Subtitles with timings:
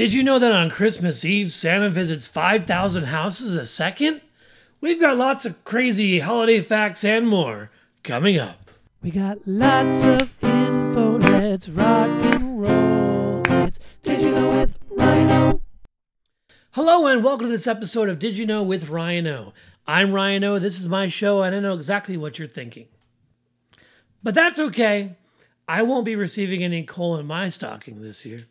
[0.00, 4.22] Did you know that on Christmas Eve, Santa visits 5,000 houses a second?
[4.80, 7.70] We've got lots of crazy holiday facts and more
[8.02, 8.70] coming up.
[9.02, 11.18] We got lots of info.
[11.18, 13.42] Let's rock and roll.
[13.66, 15.60] It's Did You Know with Ryan O.
[16.70, 19.52] Hello, and welcome to this episode of Did You Know with Ryan O.
[19.86, 20.58] I'm Ryan O.
[20.58, 22.86] This is my show, and I know exactly what you're thinking.
[24.22, 25.18] But that's okay.
[25.68, 28.46] I won't be receiving any coal in my stocking this year.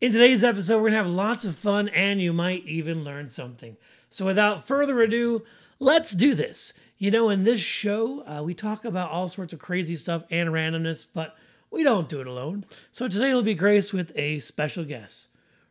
[0.00, 3.28] In today's episode, we're going to have lots of fun and you might even learn
[3.28, 3.76] something.
[4.10, 5.44] So, without further ado,
[5.78, 6.72] let's do this.
[6.98, 10.50] You know, in this show, uh, we talk about all sorts of crazy stuff and
[10.50, 11.36] randomness, but
[11.70, 12.66] we don't do it alone.
[12.90, 15.28] So, today we'll be Grace with a special guest,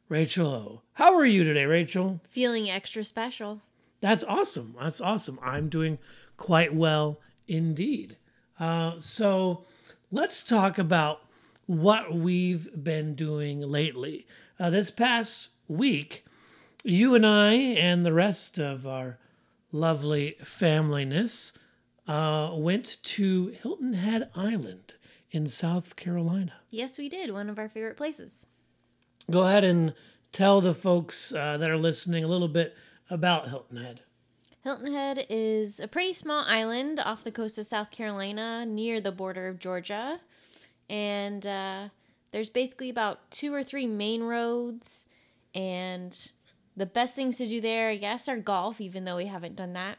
[0.07, 0.81] Rachel O.
[0.93, 2.21] How are you today, Rachel?
[2.29, 3.61] Feeling extra special.
[3.99, 4.75] That's awesome.
[4.79, 5.37] That's awesome.
[5.43, 5.99] I'm doing
[6.37, 8.15] quite well indeed.
[8.57, 9.65] Uh, so,
[10.11, 11.22] let's talk about
[11.65, 14.27] what we've been doing lately.
[14.59, 16.25] Uh, this past week,
[16.83, 19.17] you and I and the rest of our
[19.71, 21.53] lovely familyness
[22.07, 24.95] uh, went to Hilton Head Island
[25.31, 26.53] in South Carolina.
[26.69, 27.31] Yes, we did.
[27.31, 28.45] One of our favorite places.
[29.31, 29.93] Go ahead and
[30.31, 32.75] tell the folks uh, that are listening a little bit
[33.09, 34.01] about Hilton Head.
[34.63, 39.11] Hilton Head is a pretty small island off the coast of South Carolina near the
[39.11, 40.19] border of Georgia
[40.93, 41.89] and uh,
[42.31, 45.07] there's basically about two or three main roads
[45.55, 46.29] and
[46.77, 49.73] the best things to do there i guess are golf even though we haven't done
[49.73, 49.97] that.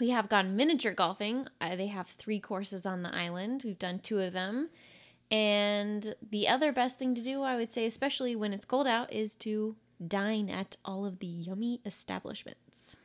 [0.00, 1.48] We have gone miniature golfing.
[1.60, 3.62] Uh, they have three courses on the island.
[3.64, 4.68] We've done two of them.
[5.30, 9.12] And the other best thing to do i would say especially when it's cold out
[9.12, 12.96] is to dine at all of the yummy establishments.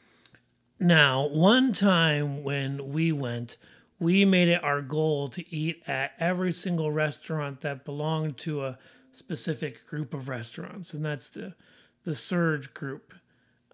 [0.80, 3.58] Now one time when we went
[4.04, 8.78] we made it our goal to eat at every single restaurant that belonged to a
[9.14, 11.56] specific group of restaurants, and that's the
[12.04, 13.14] the SERG group.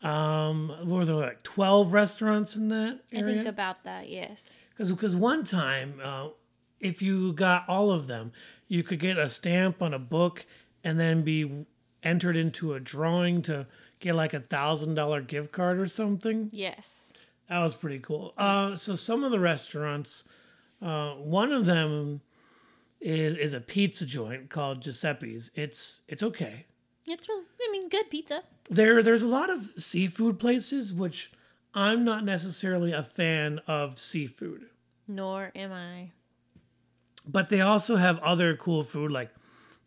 [0.04, 3.00] Um, were there like twelve restaurants in that?
[3.12, 3.26] Area?
[3.26, 4.08] I think about that.
[4.08, 4.48] Yes.
[4.70, 6.30] Because because one time, uh,
[6.80, 8.32] if you got all of them,
[8.68, 10.46] you could get a stamp on a book
[10.84, 11.66] and then be
[12.04, 13.68] entered into a drawing to
[14.00, 16.50] get like a thousand dollar gift card or something.
[16.54, 17.09] Yes.
[17.50, 18.34] That was pretty cool.
[18.38, 20.24] Uh, so some of the restaurants,
[20.82, 22.22] uh, one of them
[23.02, 25.52] is is a pizza joint called Giuseppe's.
[25.56, 26.66] It's it's okay.
[27.08, 28.44] It's really, I mean, good pizza.
[28.70, 31.32] There there's a lot of seafood places which
[31.74, 34.68] I'm not necessarily a fan of seafood.
[35.08, 36.12] Nor am I.
[37.28, 39.32] But they also have other cool food like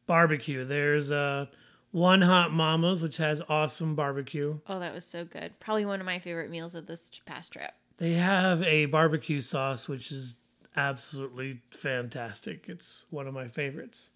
[0.06, 0.64] barbecue.
[0.64, 1.46] There's a uh,
[1.92, 4.58] one Hot Mama's, which has awesome barbecue.
[4.66, 5.52] Oh, that was so good.
[5.60, 7.70] Probably one of my favorite meals of this past trip.
[7.98, 10.36] They have a barbecue sauce, which is
[10.74, 12.64] absolutely fantastic.
[12.68, 14.10] It's one of my favorites.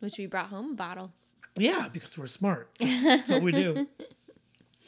[0.00, 1.12] Which we brought home a bottle.
[1.56, 2.68] Yeah, because we're smart.
[2.80, 3.86] That's what we do.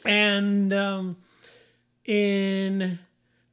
[0.05, 1.17] And um,
[2.05, 2.99] in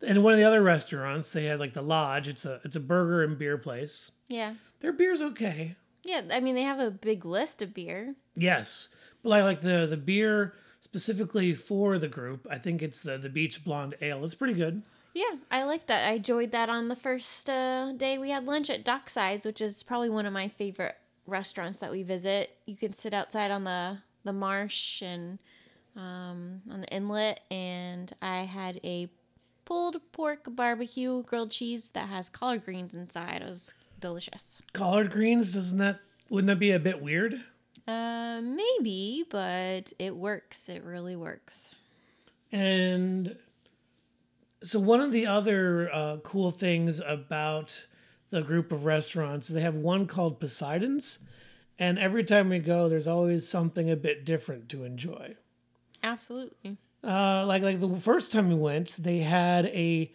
[0.03, 2.29] in one of the other restaurants, they had like the lodge.
[2.29, 4.13] It's a it's a burger and beer place.
[4.29, 4.55] Yeah.
[4.81, 5.77] Their beer's okay.
[6.05, 8.15] Yeah, I mean they have a big list of beer.
[8.37, 8.91] Yes,
[9.23, 13.29] but like like the the beer specifically for the group, I think it's the the
[13.29, 14.25] Beach Blonde Ale.
[14.25, 14.83] It's pretty good.
[15.15, 16.11] Yeah, I like that.
[16.11, 19.83] I enjoyed that on the first uh, day we had lunch at Docksides, which is
[19.85, 22.57] probably one of my favorite restaurants that we visit.
[22.67, 25.39] You can sit outside on the the marsh and
[25.97, 29.09] um, on the inlet, and I had a
[29.65, 33.43] pulled pork barbecue grilled cheese that has collard greens inside.
[33.43, 34.63] It was delicious.
[34.73, 36.01] Collard greens, doesn't that
[36.31, 37.41] wouldn't that be a bit weird?
[37.87, 40.69] Uh, maybe, but it works.
[40.69, 41.75] It really works.
[42.51, 43.37] And
[44.63, 47.85] so one of the other uh, cool things about
[48.31, 51.19] the group of restaurants, they have one called Poseidon's,
[51.79, 55.37] and every time we go, there's always something a bit different to enjoy.
[56.03, 56.79] Absolutely.
[57.03, 60.11] Uh, like like the first time we went, they had a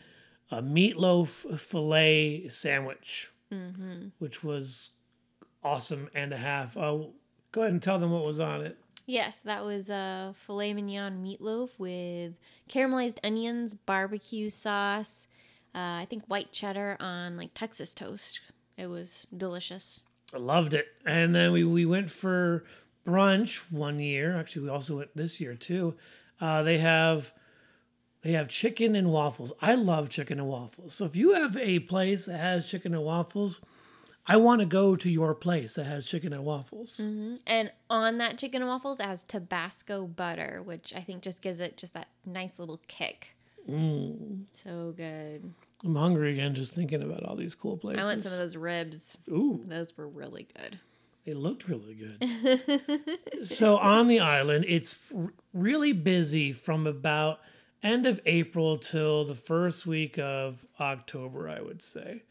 [0.52, 4.08] a meatloaf fillet sandwich, mm-hmm.
[4.20, 4.92] which was
[5.64, 6.78] awesome and a half.
[6.78, 6.98] Uh,
[7.52, 8.78] go ahead and tell them what was on it.
[9.06, 12.34] Yes, that was a filet mignon meatloaf with
[12.70, 15.28] caramelized onions, barbecue sauce,
[15.76, 18.42] uh, I think white cheddar on like Texas toast.
[18.78, 20.02] It was delicious.
[20.34, 20.88] I loved it.
[21.06, 22.66] And then we, we went for
[23.06, 24.38] brunch one year.
[24.38, 25.96] Actually, we also went this year too.
[26.40, 27.34] Uh, they have
[28.22, 29.54] they have chicken and waffles.
[29.62, 30.94] I love chicken and waffles.
[30.94, 33.62] So if you have a place that has chicken and waffles,
[34.28, 37.00] I want to go to your place that has chicken and waffles.
[37.02, 37.36] Mm-hmm.
[37.48, 41.78] And on that chicken and waffles has Tabasco butter, which I think just gives it
[41.78, 43.36] just that nice little kick.
[43.68, 44.44] Mm.
[44.54, 45.52] So good.
[45.84, 48.06] I'm hungry again just thinking about all these cool places.
[48.06, 49.18] I want some of those ribs.
[49.30, 49.64] Ooh.
[49.66, 50.78] Those were really good.
[51.26, 53.20] They looked really good.
[53.44, 57.40] so on the island, it's r- really busy from about
[57.84, 62.24] end of April till the first week of October, I would say.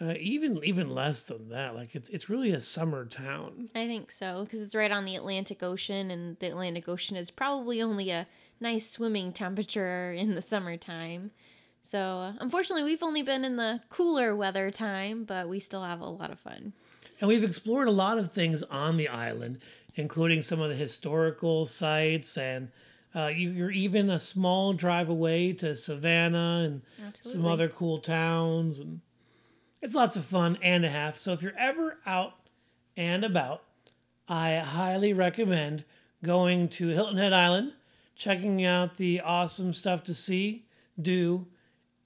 [0.00, 1.76] Uh, even even less than that.
[1.76, 3.68] Like it's it's really a summer town.
[3.74, 7.30] I think so because it's right on the Atlantic Ocean, and the Atlantic Ocean is
[7.30, 8.26] probably only a
[8.58, 11.30] nice swimming temperature in the summertime.
[11.82, 16.00] So, uh, unfortunately, we've only been in the cooler weather time, but we still have
[16.00, 16.72] a lot of fun.
[17.20, 19.58] And we've explored a lot of things on the island,
[19.94, 22.70] including some of the historical sites, and
[23.14, 26.82] uh, you, you're even a small drive away to Savannah and
[27.14, 29.00] some other cool towns, and
[29.80, 31.18] it's lots of fun and a half.
[31.18, 32.34] So if you're ever out
[32.96, 33.62] and about,
[34.28, 35.84] I highly recommend
[36.24, 37.72] going to Hilton Head Island,
[38.16, 40.66] checking out the awesome stuff to see,
[41.00, 41.46] do,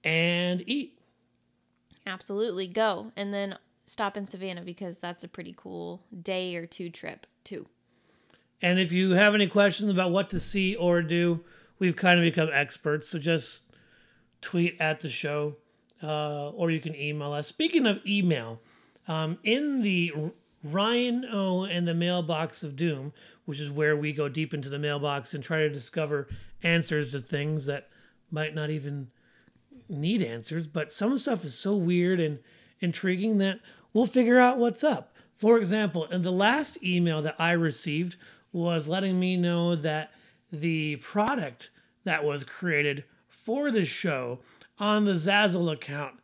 [0.03, 0.99] and eat.
[2.07, 6.91] Absolutely, go and then stop in Savannah because that's a pretty cool day or two
[6.91, 7.67] trip too.
[8.63, 11.45] And if you have any questions about what to see or do,
[11.79, 13.09] we've kind of become experts.
[13.09, 13.73] So just
[14.41, 15.57] tweet at the show
[16.03, 17.49] uh, or you can email us.
[17.49, 18.61] Speaking of email,
[19.09, 20.13] um, in the
[20.63, 23.13] Ryan O and the Mailbox of Doom,
[23.45, 26.29] which is where we go deep into the mailbox and try to discover
[26.63, 27.89] answers to things that
[28.31, 29.09] might not even
[29.89, 32.41] need answers, but some stuff is so weird and
[32.81, 33.61] intriguing that
[33.93, 35.15] we'll figure out what's up.
[35.37, 38.17] For example, in the last email that I received
[38.57, 40.13] was letting me know that
[40.51, 41.71] the product
[42.05, 44.41] that was created for the show
[44.79, 46.15] on the Zazzle account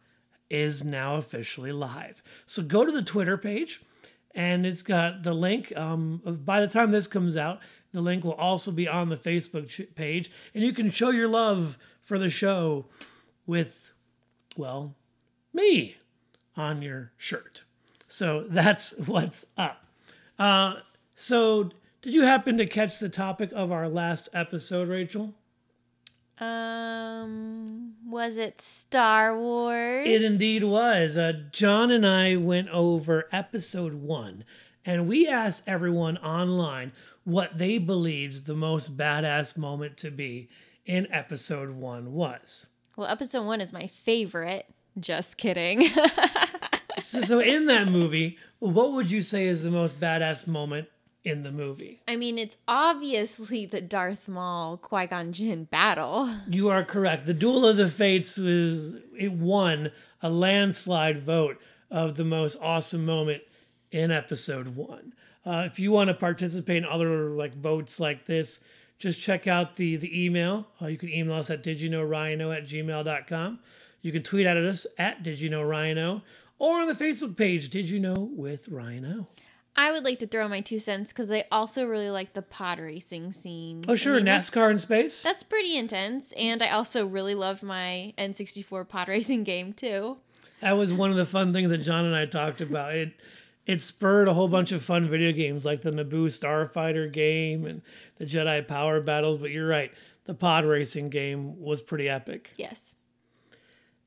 [0.49, 2.23] is now officially live.
[2.47, 3.83] So go to the Twitter page
[4.35, 5.77] and it's got the link.
[5.77, 7.61] Um, by the time this comes out,
[7.93, 11.77] the link will also be on the Facebook page, and you can show your love
[12.01, 12.87] for the show
[13.47, 13.93] with,
[14.57, 14.95] well,
[15.53, 15.97] me
[16.57, 17.65] on your shirt.
[18.09, 19.85] So that's what's up.
[20.39, 20.77] Uh,
[21.15, 21.71] so,
[22.03, 25.35] did you happen to catch the topic of our last episode, Rachel?
[26.39, 30.07] Um, was it Star Wars?
[30.07, 31.17] It indeed was.
[31.17, 34.45] Uh, John and I went over episode one,
[34.85, 36.91] and we asked everyone online
[37.23, 40.49] what they believed the most badass moment to be
[40.85, 42.67] in episode one was.
[42.97, 44.67] Well, episode one is my favorite.
[44.99, 45.89] Just kidding.
[46.99, 50.89] So, so in that movie, what would you say is the most badass moment
[51.25, 52.03] in the movie?
[52.09, 56.33] I mean, it's obviously the Darth Maul Qui Gon Jinn battle.
[56.49, 57.27] You are correct.
[57.27, 59.91] The Duel of the Fates was it won
[60.21, 61.61] a landslide vote
[61.91, 63.43] of the most awesome moment
[63.91, 65.13] in episode one.
[65.45, 68.63] Uh, if you want to participate in other like votes like this,
[68.99, 70.67] just check out the the email.
[70.81, 73.59] Uh, you can email us at didyouknowryano at gmail.com.
[74.03, 76.23] You can tweet at us at did you know Ryano
[76.63, 79.27] or on the Facebook page Did You Know with Ryan O.
[79.75, 82.79] I would like to throw my two cents because I also really like the pod
[82.79, 83.85] racing scene.
[83.89, 85.23] Oh sure, I mean, NASCAR in space.
[85.23, 90.19] That's pretty intense, and I also really loved my N64 pod racing game too.
[90.61, 92.95] That was one of the fun things that John and I talked about.
[92.95, 93.15] It
[93.67, 97.81] it spurred a whole bunch of fun video games like the Naboo Starfighter game and
[98.17, 99.39] the Jedi Power Battles.
[99.39, 99.93] But you're right,
[100.25, 102.51] the pod racing game was pretty epic.
[102.57, 102.97] Yes.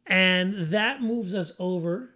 [0.05, 2.11] And that moves us over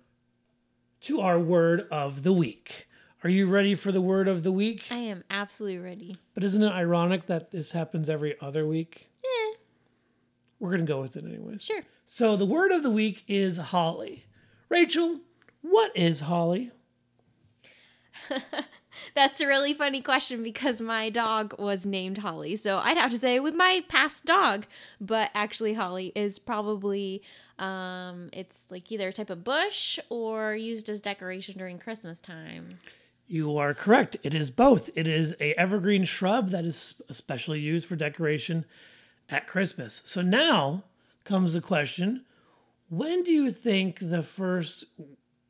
[1.02, 2.88] to our word of the week.
[3.24, 4.86] Are you ready for the word of the week?
[4.90, 6.18] I am absolutely ready.
[6.34, 9.10] But isn't it ironic that this happens every other week?
[9.24, 9.56] Yeah,
[10.60, 11.62] We're going to go with it anyways.
[11.64, 11.82] sure.
[12.06, 14.26] So the word of the week is holly.
[14.70, 15.20] Rachel,
[15.62, 16.72] what is holly?
[19.16, 22.56] That's a really funny question because my dog was named Holly.
[22.56, 24.66] So I'd have to say with my past dog,
[25.00, 27.22] but actually Holly is probably
[27.58, 32.78] um it's like either a type of bush or used as decoration during Christmas time.
[33.32, 34.18] You are correct.
[34.24, 34.90] It is both.
[34.96, 38.66] It is a evergreen shrub that is especially used for decoration
[39.30, 40.02] at Christmas.
[40.04, 40.84] So now
[41.26, 42.26] comes the question,
[42.90, 44.86] when do you think the first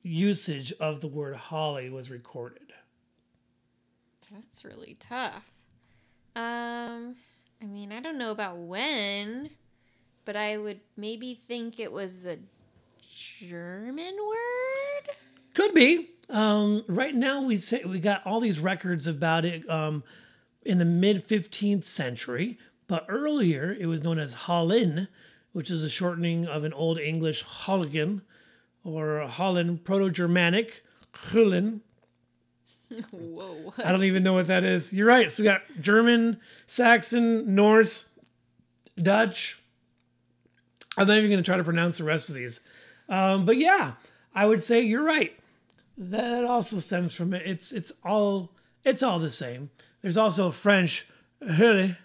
[0.04, 2.74] usage of the word holly was recorded?
[4.30, 5.50] That's really tough.
[6.36, 7.16] Um
[7.62, 9.52] I mean, I don't know about when,
[10.26, 12.40] but I would maybe think it was a
[13.10, 15.16] German word.
[15.54, 16.10] Could be.
[16.30, 20.04] Um, right now, we say we got all these records about it um,
[20.64, 22.58] in the mid 15th century,
[22.88, 25.08] but earlier it was known as Hollin,
[25.54, 28.22] which is a shortening of an Old English Holligan
[28.84, 30.84] or Holland Proto Germanic
[31.14, 31.82] Hullen.
[33.12, 33.74] Whoa.
[33.84, 34.94] I don't even know what that is.
[34.94, 35.32] You're right.
[35.32, 38.10] So we got German, Saxon, Norse,
[39.02, 39.62] Dutch.
[40.98, 42.60] I'm not even going to try to pronounce the rest of these.
[43.08, 43.94] Um, but yeah,
[44.36, 45.39] I would say you're right.
[46.00, 47.44] That also stems from it.
[47.46, 48.54] It's it's all
[48.86, 49.70] it's all the same.
[50.02, 51.06] There's also French.
[51.42, 51.96] Really,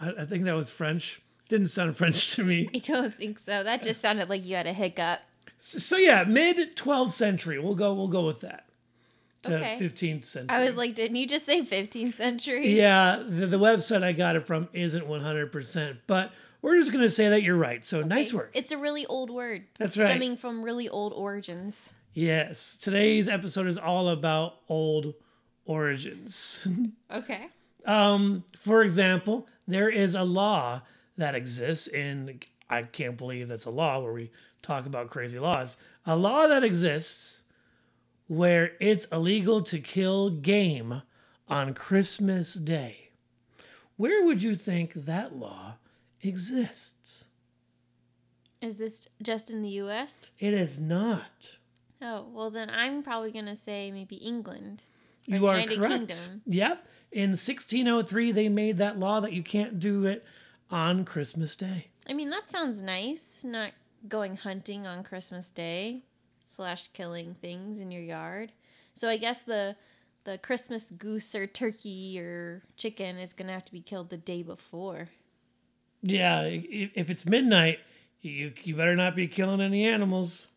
[0.00, 1.20] I, I think that was French.
[1.48, 2.70] Didn't sound French to me.
[2.74, 3.62] I don't think so.
[3.62, 5.20] That just sounded like you had a hiccup.
[5.58, 7.58] So, so yeah, mid 12th century.
[7.58, 7.92] We'll go.
[7.92, 8.64] We'll go with that.
[9.42, 9.76] To Okay.
[9.80, 10.56] 15th century.
[10.56, 12.68] I was like, didn't you just say 15th century?
[12.68, 16.30] Yeah, the, the website I got it from isn't 100%, but
[16.62, 17.84] we're just going to say that you're right.
[17.84, 18.52] So nice work.
[18.54, 19.64] It's a really old word.
[19.78, 20.10] That's right.
[20.10, 21.92] Stemming from really old origins.
[22.12, 25.14] Yes, today's episode is all about old
[25.64, 26.66] origins.
[27.12, 27.48] Okay.
[27.84, 30.80] um, for example, there is a law
[31.18, 32.40] that exists in,
[32.70, 34.30] I can't believe that's a law where we
[34.62, 35.76] talk about crazy laws,
[36.06, 37.40] a law that exists
[38.28, 41.02] where it's illegal to kill game
[41.48, 43.10] on Christmas Day.
[43.96, 45.74] Where would you think that law
[46.22, 47.26] exists?
[48.62, 50.14] Is this just in the U.S.?
[50.38, 51.56] It is not.
[52.02, 54.82] Oh, well, then I'm probably going to say maybe England.
[55.26, 55.92] You are United correct.
[55.92, 56.42] Kingdom.
[56.46, 56.86] Yep.
[57.12, 60.24] In 1603, they made that law that you can't do it
[60.70, 61.88] on Christmas Day.
[62.08, 63.44] I mean, that sounds nice.
[63.44, 63.72] Not
[64.08, 66.02] going hunting on Christmas Day
[66.48, 68.52] slash killing things in your yard.
[68.94, 69.76] So I guess the
[70.24, 74.16] the Christmas goose or turkey or chicken is going to have to be killed the
[74.16, 75.08] day before.
[76.02, 77.78] Yeah, if it's midnight,
[78.20, 80.48] you you better not be killing any animals.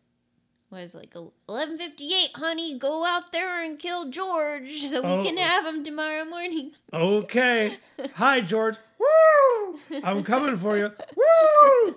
[0.70, 1.14] Was like
[1.48, 5.22] 11:58, honey, go out there and kill George so we Oh.
[5.24, 6.72] can have him tomorrow morning.
[6.92, 7.78] Okay.
[8.14, 8.76] Hi, George.
[8.98, 9.78] Woo!
[10.02, 10.90] I'm coming for you.
[11.16, 11.96] Woo!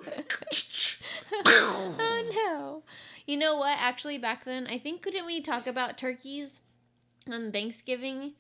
[1.46, 2.84] Oh no.
[3.26, 3.78] You know what?
[3.80, 6.62] Actually, back then, I think couldn't we talk about turkeys
[7.32, 8.34] on Thanksgiving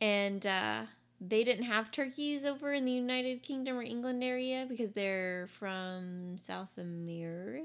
[0.00, 0.82] and uh
[1.20, 6.36] they didn't have turkeys over in the United Kingdom or England area because they're from
[6.36, 7.64] South America.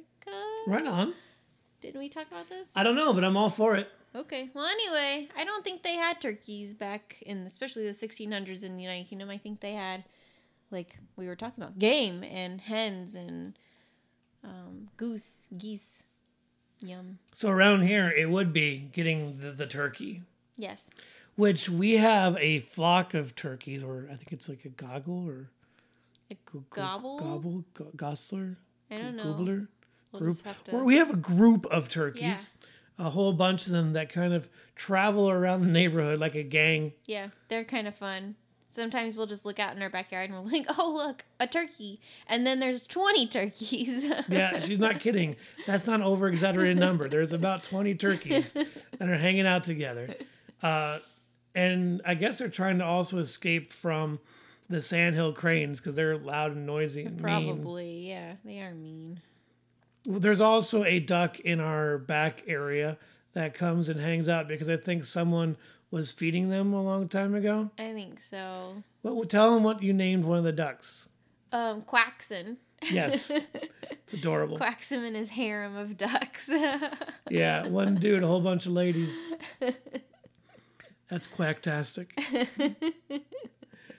[0.67, 1.13] right on.
[1.81, 2.69] Didn't we talk about this?
[2.75, 3.87] I don't know, but I'm all for it.
[4.15, 4.49] Okay.
[4.53, 8.83] Well, anyway, I don't think they had turkeys back in, especially the 1600s in the
[8.83, 9.29] United Kingdom.
[9.29, 10.03] I think they had,
[10.71, 13.53] like we were talking about, game and hens and
[14.43, 16.03] um, goose, geese.
[16.81, 17.19] Yum.
[17.33, 20.21] So around here, it would be getting the, the turkey,
[20.55, 20.89] Yes.
[21.35, 25.49] which we have a flock of turkeys, or I think it's like a goggle or
[26.31, 27.19] A go- go- gobble?
[27.19, 28.55] gobble, go- gosler,
[28.89, 29.23] I don't know.
[29.25, 29.67] goobler.
[30.11, 30.43] We'll group.
[30.43, 30.83] have to.
[30.83, 32.53] We have a group of turkeys,
[32.97, 36.93] a whole bunch of them that kind of travel around the neighborhood like a gang.
[37.05, 38.35] yeah, they're kind of fun.
[38.71, 41.99] Sometimes we'll just look out in our backyard and we're like, oh, look, a turkey.
[42.27, 44.05] And then there's 20 turkeys.
[44.29, 45.35] Yeah, she's not kidding.
[45.65, 47.09] That's not an over exaggerated number.
[47.09, 50.13] There's about 20 turkeys that are hanging out together.
[50.61, 50.99] Uh,
[51.55, 54.19] and I guess they're trying to also escape from
[54.69, 57.21] the sandhill cranes because they're loud and noisy and mean.
[57.23, 58.33] Probably, yeah.
[58.45, 59.19] They are mean.
[60.09, 62.97] There's also a duck in our back area
[63.33, 65.55] that comes and hangs out because I think someone
[65.91, 67.69] was feeding them a long time ago.
[67.77, 68.83] I think so.
[69.03, 71.09] Well, tell them what you named one of the ducks.
[71.51, 72.57] Um, Quaxon.
[72.89, 73.31] Yes,
[73.91, 74.57] it's adorable.
[74.57, 76.49] Quacks him in his harem of ducks.
[77.29, 79.33] Yeah, one dude, a whole bunch of ladies.
[81.09, 82.07] That's quacktastic.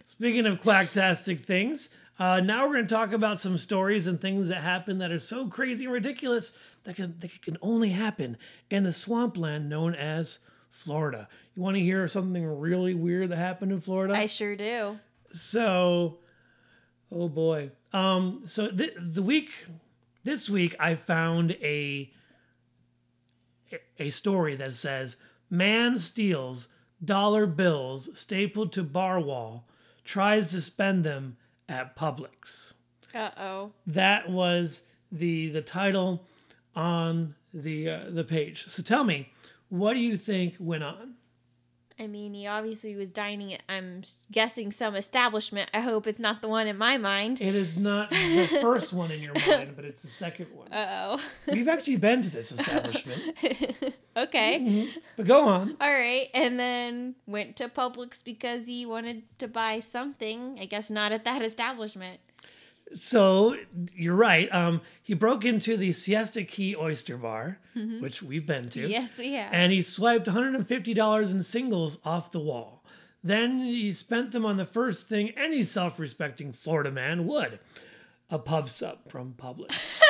[0.07, 1.91] Speaking of quacktastic things,
[2.21, 5.19] uh, now we're going to talk about some stories and things that happen that are
[5.19, 6.53] so crazy and ridiculous
[6.85, 8.37] that can, that can only happen
[8.69, 11.29] in the swampland known as Florida.
[11.57, 14.15] You want to hear something really weird that happened in Florida?
[14.15, 14.99] I sure do.
[15.33, 16.19] So,
[17.11, 17.71] oh boy.
[17.95, 19.51] Um, so th- the week,
[20.23, 22.13] this week, I found a
[23.99, 25.17] a story that says
[25.49, 26.69] man steals
[27.03, 29.69] dollar bills stapled to bar wall,
[30.05, 31.37] tries to spend them
[31.71, 32.75] at Publix.
[33.15, 33.73] Uh oh.
[33.87, 36.27] That was the the title
[36.77, 38.67] on the uh, the page.
[38.69, 39.33] So tell me,
[39.69, 41.15] what do you think went on?
[42.01, 44.03] I mean, he obviously was dining at, I'm
[44.33, 45.71] guessing, some establishment.
[45.75, 47.43] I hope it's not the one in my mind.
[47.43, 50.73] It is not the first one in your mind, but it's the second one.
[50.73, 51.21] Uh oh.
[51.53, 53.21] We've actually been to this establishment,
[54.17, 54.89] okay.
[55.19, 55.77] but go on.
[55.79, 56.29] All right.
[56.33, 60.59] And then went to Publix because he wanted to buy something.
[60.59, 62.21] I guess not at that establishment.
[62.95, 63.57] So
[63.95, 64.53] you're right.
[64.53, 67.59] Um, he broke into the Siesta Key Oyster Bar,
[68.01, 69.53] which we've been to, Yes, we have.
[69.53, 72.85] and he swiped $150 in singles off the wall.
[73.23, 77.59] Then he spent them on the first thing any self-respecting Florida man would:
[78.31, 80.01] a pub sub from Publix.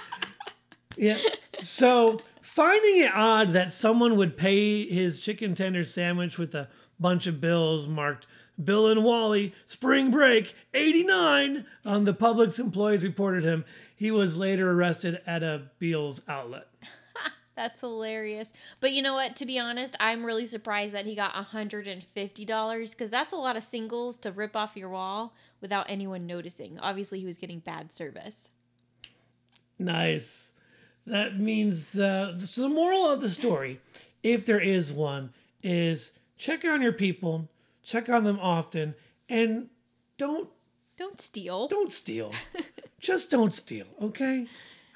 [0.96, 1.18] yeah.
[1.60, 6.68] So finding it odd that someone would pay his chicken tender sandwich with a
[7.00, 8.26] bunch of bills marked
[8.62, 13.64] Bill and Wally Spring Break 89 on the Publix employees reported him.
[13.94, 16.68] He was later arrested at a Bealls outlet.
[17.56, 18.52] That's hilarious.
[18.78, 19.34] But you know what?
[19.36, 23.64] To be honest, I'm really surprised that he got $150 because that's a lot of
[23.64, 26.78] singles to rip off your wall without anyone noticing.
[26.78, 28.50] Obviously, he was getting bad service.
[29.76, 30.52] Nice.
[31.04, 33.80] That means uh, so the moral of the story,
[34.22, 37.48] if there is one, is check on your people,
[37.88, 38.94] check on them often,
[39.28, 39.68] and
[40.18, 40.48] don't
[40.96, 41.66] Don't steal.
[41.68, 42.32] don't steal.
[43.00, 44.46] Just don't steal, okay?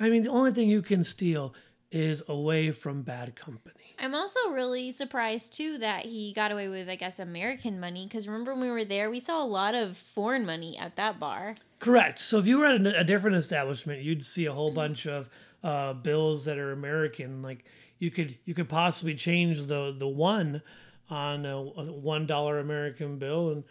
[0.00, 1.54] I mean, the only thing you can steal
[1.92, 3.94] is away from bad company.
[3.98, 8.06] I'm also really surprised too that he got away with, I guess, American money.
[8.06, 11.20] Because remember when we were there, we saw a lot of foreign money at that
[11.20, 11.54] bar.
[11.78, 12.18] Correct.
[12.18, 15.28] So if you were at a, a different establishment, you'd see a whole bunch of
[15.62, 17.42] uh, bills that are American.
[17.42, 17.64] Like
[18.00, 20.62] you could you could possibly change the the one
[21.10, 23.64] on a, one dollar American bill and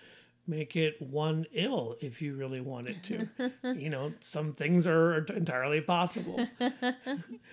[0.48, 3.52] make it one ill if you really wanted to.
[3.76, 6.46] you know, some things are entirely possible.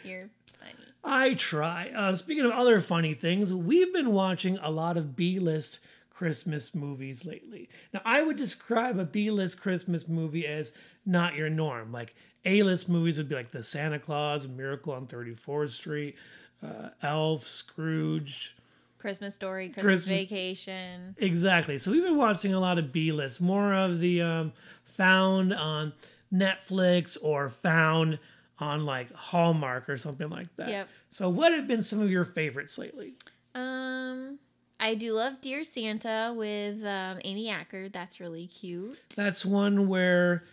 [0.05, 0.75] You're funny.
[1.05, 1.91] I try.
[1.95, 5.81] Uh, speaking of other funny things, we've been watching a lot of B list
[6.11, 7.69] Christmas movies lately.
[7.95, 10.73] Now, I would describe a B list Christmas movie as
[11.07, 11.93] not your norm.
[11.93, 16.17] Like A list movies would be like The Santa Claus, Miracle on 34th Street,
[16.61, 18.57] uh, Elf, Scrooge.
[18.99, 21.14] Christmas story, Christmas, Christmas- vacation.
[21.19, 21.78] Exactly.
[21.78, 24.52] So we've been watching a lot of B list, more of the um,
[24.85, 25.93] found on
[26.33, 28.19] Netflix or found
[28.59, 30.69] on like Hallmark or something like that.
[30.69, 30.88] Yep.
[31.11, 33.14] So, what have been some of your favorites lately?
[33.55, 34.38] Um,
[34.81, 37.88] I do love Dear Santa with um, Amy Acker.
[37.88, 38.99] That's really cute.
[39.14, 40.45] That's one where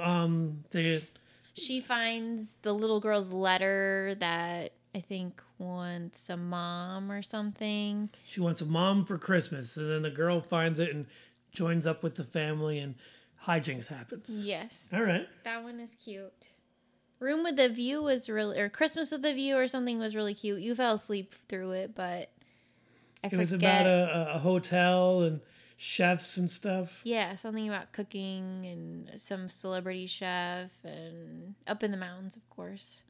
[0.00, 1.02] um the
[1.54, 8.10] She finds the little girl's letter that I think wants a mom or something.
[8.24, 11.06] she wants a mom for Christmas, and then the girl finds it and
[11.52, 12.94] joins up with the family, and
[13.44, 14.44] hijinks happens.
[14.44, 15.26] Yes, All right.
[15.44, 16.48] that one is cute.
[17.20, 20.34] Room with the View was really, or Christmas with the View or something was really
[20.34, 20.60] cute.
[20.60, 22.30] You fell asleep through it, but
[23.22, 23.38] I think It forget.
[23.38, 25.40] was about a, a hotel and
[25.76, 27.00] chefs and stuff.
[27.04, 33.00] Yeah, something about cooking and some celebrity chef and up in the mountains, of course.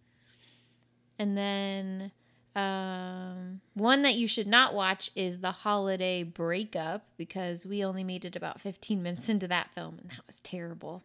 [1.19, 2.13] And then
[2.57, 8.25] um, one that you should not watch is The Holiday Breakup because we only made
[8.25, 11.03] it about 15 minutes into that film and that was terrible.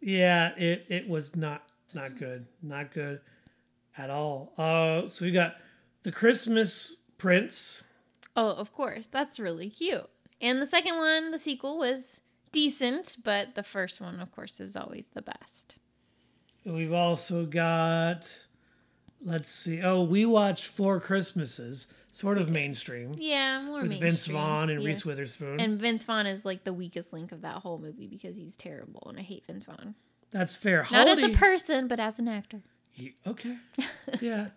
[0.00, 3.20] Yeah, it it was not not good, not good
[3.96, 4.52] at all.
[4.56, 5.56] Uh, so we got
[6.04, 7.82] the Christmas Prince.
[8.36, 9.08] Oh, of course.
[9.08, 10.08] That's really cute.
[10.40, 12.20] And the second one, the sequel, was
[12.52, 15.76] decent, but the first one, of course, is always the best.
[16.64, 18.46] We've also got,
[19.24, 19.82] let's see.
[19.82, 24.26] Oh, we watched Four Christmases, sort of mainstream, Yeah, more with Vince.
[24.26, 24.88] Vaughn and Yeah.
[24.88, 25.60] Reese Witherspoon.
[25.60, 29.06] And Vince Vaughn is like the weakest link of that whole movie because he's terrible
[29.08, 29.94] and I hate Vince Vaughn.
[30.30, 30.86] That's fair.
[30.90, 32.60] Not as a person, but as an actor.
[32.92, 33.56] He- okay.
[34.20, 34.48] Yeah.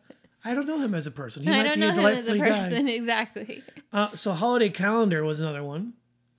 [0.43, 1.43] I don't know him as a person.
[1.43, 2.69] He I might don't be know a him as a delightful guy.
[2.69, 3.63] person, exactly.
[3.93, 5.93] Uh, so Holiday Calendar was another one.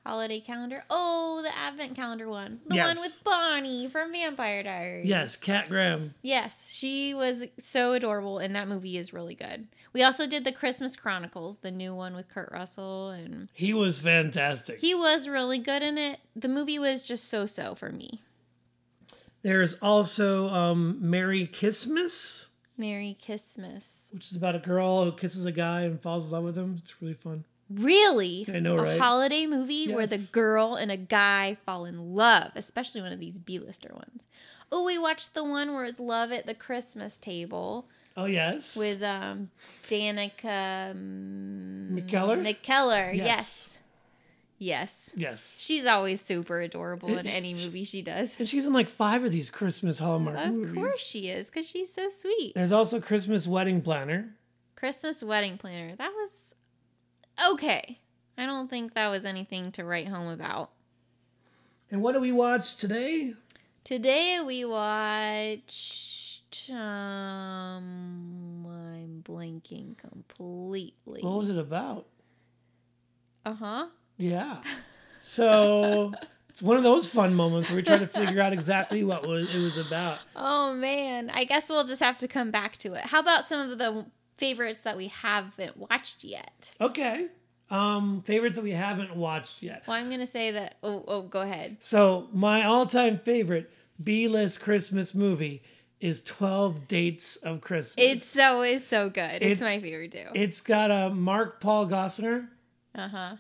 [0.05, 0.83] Holiday calendar.
[0.91, 2.61] Oh, the advent calendar one.
[2.67, 2.97] The Yes.
[2.97, 5.07] one with Bonnie from Vampire Diaries.
[5.07, 6.15] Yes, Kat Graham.
[6.23, 9.69] Yes, she was so adorable, and that movie is really good.
[9.93, 13.99] We also did the Christmas Chronicles, the new one with Kurt Russell, and He was
[14.01, 14.81] fantastic.
[14.81, 16.19] he was really good in it.
[16.35, 18.23] The movie was just so so for me.
[19.43, 24.09] There's also um, Merry Christmas, Merry Christmas.
[24.13, 26.77] which is about a girl who kisses a guy and falls in love with him.
[26.79, 27.45] It's really fun.
[27.71, 28.47] Really?
[28.53, 29.01] I know, a right?
[29.01, 33.39] holiday movie where the girl and a guy fall in love, especially one of these
[33.39, 34.29] B-lister ones.
[34.71, 39.03] Oh, we watched the one where it's love at the Christmas table Oh yes, with
[39.03, 39.51] um
[39.89, 42.43] Danica mm, McKellar?
[42.43, 43.17] McKellar, Yes.
[43.17, 43.69] yes.
[44.59, 45.11] Yes.
[45.17, 48.39] yes, She's always super adorable in any movie she does.
[48.39, 50.51] and she's in like five of these Christmas Hallmark movies.
[50.51, 50.75] Of movies.
[50.83, 52.53] course she is, because she's so sweet.
[52.55, 54.37] There's also Christmas Wedding Planner.
[54.77, 55.95] Christmas wedding planner.
[55.97, 56.52] That was
[57.51, 57.99] okay.
[58.37, 60.71] I don't think that was anything to write home about.
[61.91, 63.35] And what do we watch today?
[63.85, 71.23] Today we watched um I'm blanking completely.
[71.23, 72.07] What was it about?
[73.45, 73.87] Uh-huh.
[74.17, 74.63] Yeah.
[75.19, 76.13] So
[76.49, 79.53] it's one of those fun moments where we try to figure out exactly what was,
[79.55, 80.19] it was about.
[80.37, 83.05] Oh man, I guess we'll just have to come back to it.
[83.05, 84.07] How about some of the
[84.43, 86.75] favorites that we haven't watched yet?
[86.81, 87.29] Okay.
[87.71, 89.83] Um, favorites that we haven't watched yet.
[89.87, 91.79] Well, I'm going to say that oh oh go ahead.
[91.81, 93.71] So my all-time favorite
[94.03, 95.63] B-list Christmas movie
[96.01, 97.95] is 12 Dates of Christmas.
[98.05, 99.43] It's so it's so good.
[99.43, 100.27] It's my favorite too.
[100.35, 102.49] it's got a uh, Mark Paul Gossner
[102.95, 103.37] Uh-huh.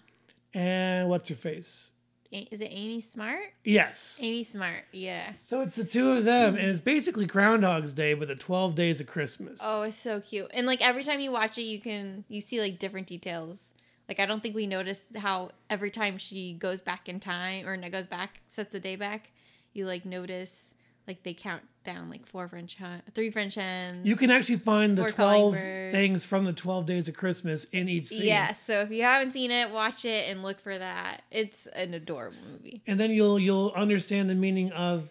[0.55, 1.92] and what's her face?
[2.33, 3.53] Is it Amy Smart?
[3.63, 4.19] Yes.
[4.23, 5.33] Amy Smart, yeah.
[5.37, 9.01] So it's the two of them, and it's basically Groundhog's Day, but the 12 days
[9.01, 9.61] of Christmas.
[9.63, 10.51] Oh, it's so cute.
[10.55, 13.73] And like every time you watch it, you can you see like different details.
[14.09, 17.77] Like I don't think we noticed how every time she goes back in time or
[17.91, 19.31] goes back sets the day back,
[19.75, 20.75] you like notice
[21.07, 24.07] like they count down like four French hen, three French hens.
[24.07, 25.55] You can actually find the 12
[25.91, 28.27] things from the 12 days of Christmas in each scene.
[28.27, 31.23] Yeah, so if you haven't seen it, watch it and look for that.
[31.31, 32.83] It's an adorable movie.
[32.87, 35.11] And then you'll you'll understand the meaning of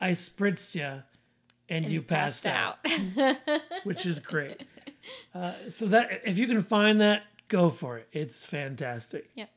[0.00, 1.00] I spritzed ya
[1.68, 2.78] and, you passed, out,
[3.84, 4.64] which is great.
[5.34, 8.06] Uh, so that if you can find that, go for it.
[8.12, 9.28] It's fantastic.
[9.34, 9.50] Yep.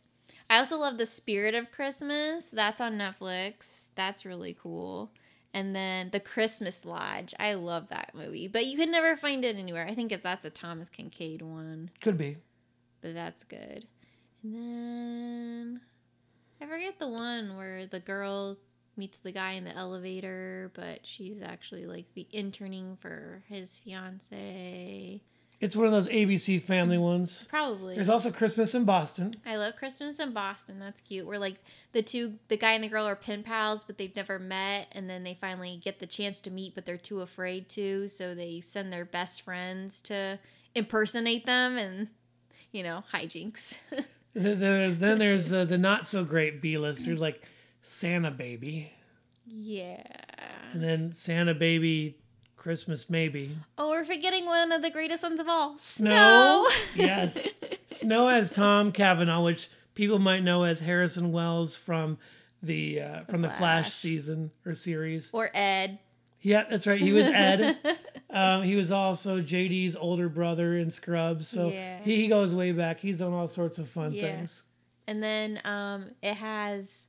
[0.50, 2.50] I also love The Spirit of Christmas.
[2.50, 3.88] That's on Netflix.
[3.96, 5.12] That's really cool.
[5.54, 7.34] And then The Christmas Lodge.
[7.40, 9.86] I love that movie, but you can never find it anywhere.
[9.86, 12.38] I think if that's a Thomas Kinkade one, Could be.
[13.02, 13.86] but that's good.
[14.44, 15.82] And then
[16.62, 18.58] I forget the one where the girl
[18.98, 25.22] meets the guy in the elevator, but she's actually like the interning for his fiance.
[25.64, 27.48] It's one of those ABC family ones.
[27.50, 27.96] Probably.
[27.96, 29.32] There's also Christmas in Boston.
[29.46, 30.78] I love Christmas in Boston.
[30.78, 31.26] That's cute.
[31.26, 31.56] Where like
[31.94, 35.10] the two, the guy and the girl are pen pals, but they've never met, and
[35.10, 38.60] then they finally get the chance to meet, but they're too afraid to, so they
[38.60, 40.38] send their best friends to
[40.76, 42.10] impersonate them, and
[42.74, 43.78] you know, hijinks.
[44.36, 47.44] Then there's then there's uh, the not so great B listers like
[47.84, 48.92] Santa Baby,
[49.46, 50.02] yeah.
[50.72, 52.18] and then Santa Baby
[52.64, 53.58] Christmas maybe.
[53.78, 55.78] Oh, we're forgetting one of the greatest ones of all.
[55.78, 56.66] Snow.
[56.96, 57.60] yes.
[57.92, 62.18] Snow as Tom Cavanagh, which people might know as Harrison Wells from
[62.62, 63.92] the uh, from the Flash Flash.
[63.92, 65.30] season or series.
[65.34, 66.00] Or Ed.
[66.42, 67.00] Yeah, that's right.
[67.02, 67.78] He was Ed.
[68.30, 72.00] um, he was also JD's older brother in Scrubs, so Yeah.
[72.02, 73.00] he, he goes way back.
[73.02, 74.22] He's done all sorts of fun Yeah.
[74.24, 74.64] things.
[75.08, 77.04] And then um, it has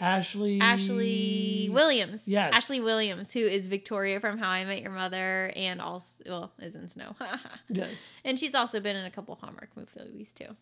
[0.00, 0.60] Ashley.
[0.60, 2.22] Ashley Williams.
[2.26, 2.54] Yes.
[2.54, 6.74] Ashley Williams, who is Victoria from How I Met Your Mother and also, well, is
[6.74, 7.14] in Snow.
[7.68, 8.22] Yes.
[8.24, 10.56] and she's also been in a couple Hallmark movies too.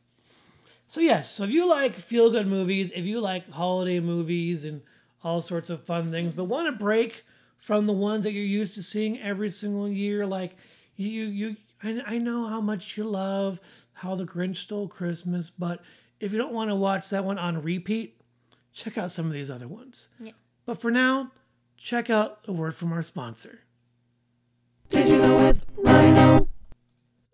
[0.89, 4.83] So yes, so if you like feel good movies, if you like holiday movies and
[5.23, 7.25] all sorts of fun things, but want to break
[7.59, 10.57] from the ones that you're used to seeing every single year, like
[10.97, 13.61] you you I, I know how much you love
[13.93, 15.83] how the Grinch stole Christmas, but
[16.21, 18.21] if you don't want to watch that one on repeat,
[18.77, 20.11] check out some of these other ones.
[20.21, 20.33] Yeah.
[20.67, 21.33] But for now,
[21.77, 23.61] check out a word from our sponsor.
[24.91, 26.49] Did you know with Ryan O?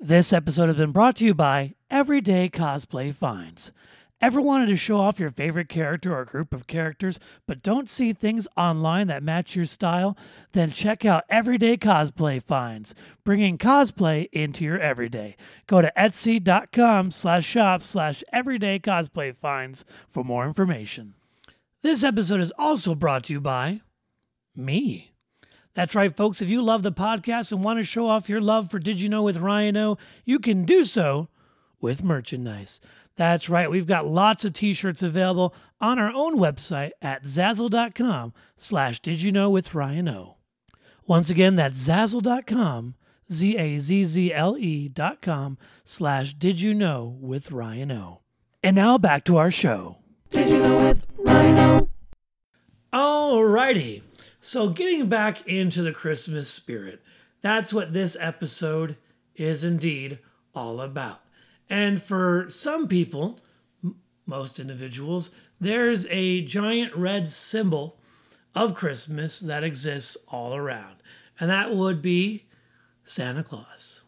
[0.00, 3.72] This episode has been brought to you by Everyday Cosplay Finds.
[4.20, 8.12] Ever wanted to show off your favorite character or group of characters, but don't see
[8.12, 10.16] things online that match your style?
[10.52, 15.36] Then check out Everyday Cosplay Finds, bringing cosplay into your everyday.
[15.66, 21.14] Go to etsy.com slash shop slash everyday cosplay finds for more information.
[21.82, 23.80] This episode is also brought to you by
[24.54, 25.14] me.
[25.74, 26.40] That's right, folks.
[26.40, 29.08] If you love the podcast and want to show off your love for Did You
[29.08, 31.28] Know with Ryan O, you can do so
[31.80, 32.80] with merchandise.
[33.16, 33.68] That's right.
[33.68, 39.32] We've got lots of t-shirts available on our own website at zazzle.com slash did you
[39.32, 40.36] know with Ryan O.
[41.08, 42.94] Once again, that's zazzle.com,
[43.32, 48.20] Z-A-Z-Z-L-E dot com slash did you know with Ryan O.
[48.62, 49.98] And now back to our show.
[50.30, 51.01] Did you know with
[51.42, 51.88] Ryan O?
[52.92, 54.02] Alrighty.
[54.40, 57.02] So getting back into the Christmas spirit,
[57.40, 58.96] that's what this episode
[59.34, 60.20] is indeed
[60.54, 61.20] all about.
[61.68, 63.40] And for some people,
[63.82, 67.98] m- most individuals, there's a giant red symbol
[68.54, 70.96] of Christmas that exists all around.
[71.40, 72.46] And that would be
[73.04, 74.02] Santa Claus.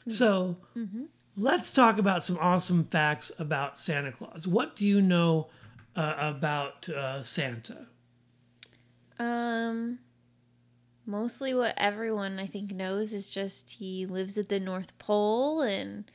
[0.00, 0.10] Mm-hmm.
[0.12, 1.04] So mm-hmm.
[1.36, 4.46] let's talk about some awesome facts about Santa Claus.
[4.46, 5.48] What do you know
[5.98, 7.88] uh, about uh, Santa?
[9.18, 9.98] Um,
[11.04, 16.08] mostly what everyone I think knows is just he lives at the North Pole and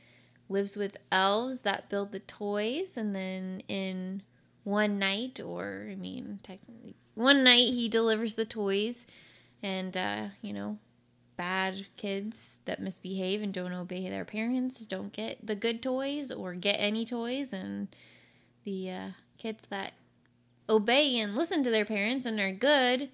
[0.48, 4.22] lives with elves that build the toys, and then in
[4.62, 9.06] one night, or I mean, technically, one night he delivers the toys,
[9.62, 10.78] and uh, you know,
[11.36, 16.54] bad kids that misbehave and don't obey their parents don't get the good toys or
[16.54, 17.88] get any toys, and
[18.64, 19.08] the uh,
[19.44, 19.92] kids that
[20.70, 23.10] obey and listen to their parents and are good,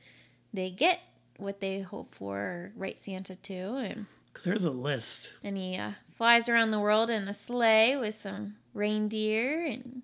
[0.54, 1.00] they get
[1.38, 3.54] what they hope for or write Santa to.
[3.78, 5.34] And, Because there's a list.
[5.42, 10.02] and he uh, flies around the world in a sleigh with some reindeer and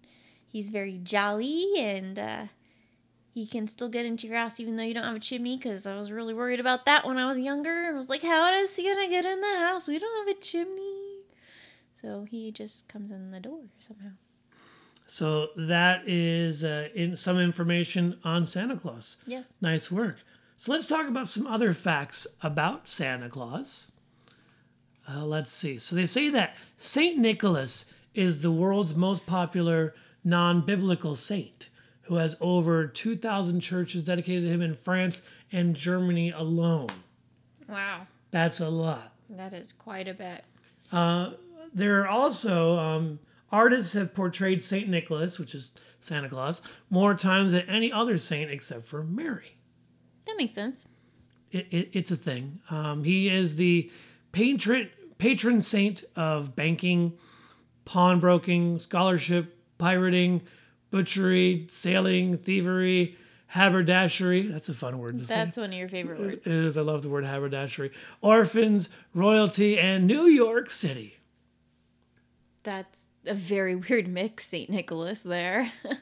[0.49, 2.47] he's very jolly and uh,
[3.33, 5.87] he can still get into your house even though you don't have a chimney because
[5.87, 8.75] I was really worried about that when I was younger and was like, how does
[8.75, 9.87] he gonna get in the house?
[9.87, 11.21] We don't have a chimney.
[12.03, 14.11] So he just comes in the door somehow.
[15.07, 19.19] So that is uh, in some information on Santa Claus.
[19.27, 19.53] Yes.
[19.61, 20.17] Nice work.
[20.57, 23.93] So let's talk about some other facts about Santa Claus.
[25.09, 25.79] Uh, let's see.
[25.79, 31.69] So they say that Saint Nicholas is the world's most popular non-biblical saint,
[32.03, 36.89] who has over 2,000 churches dedicated to him in France and Germany alone.
[37.69, 38.07] Wow.
[38.33, 39.13] That's a lot.
[39.31, 40.45] That is quite a bit.
[41.73, 43.19] There are also um,
[43.51, 48.51] artists have portrayed Saint Nicholas, which is Santa Claus, more times than any other saint
[48.51, 49.57] except for Mary.
[50.27, 50.85] That makes sense.
[51.51, 52.61] It, it, it's a thing.
[52.71, 53.91] Um, he is the
[54.33, 57.17] patron patron saint of banking,
[57.85, 60.43] pawnbroking, scholarship, pirating,
[60.91, 64.49] butchery, sailing, thievery, haberdashery.
[64.49, 65.35] That's a fun word to say.
[65.35, 66.47] That's one of your favorite words.
[66.47, 66.77] It is.
[66.77, 67.93] I love the word haberdashery.
[68.21, 71.17] Orphans, royalty, and New York City.
[72.63, 74.71] That's a very weird mix, St.
[74.71, 75.73] Nicholas there.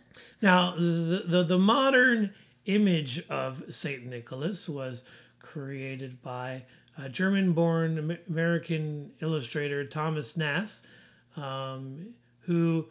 [0.43, 2.35] Now, the, the, the modern
[2.67, 4.05] image of St.
[4.05, 5.03] Nicholas was
[5.41, 6.65] created by
[6.99, 10.85] a German born American illustrator Thomas Nast,
[11.37, 12.09] um,
[12.41, 12.87] who,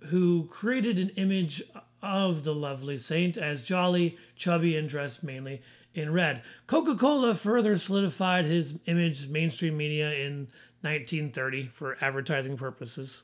[0.00, 1.62] who created an image
[2.02, 5.62] of the lovely saint as jolly, chubby, and dressed mainly
[5.94, 6.42] in red.
[6.66, 10.48] Coca Cola further solidified his image mainstream media in
[10.82, 13.22] 1930 for advertising purposes.